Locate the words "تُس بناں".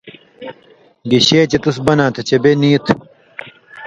1.63-2.11